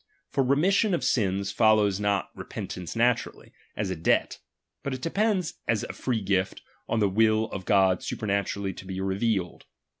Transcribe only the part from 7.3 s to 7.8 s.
of